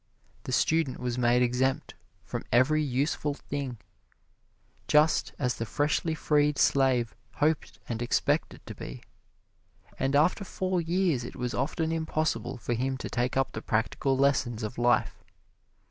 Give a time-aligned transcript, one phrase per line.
[0.45, 1.93] The student was made exempt
[2.25, 3.77] from every useful thing,
[4.87, 9.03] just as the freshly freed slave hoped and expected to be,
[9.99, 14.17] and after four years it was often impossible for him to take up the practical
[14.17, 15.23] lessons of life.